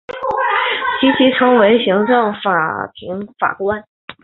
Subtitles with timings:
[0.99, 3.83] 其后成为行政法庭法官。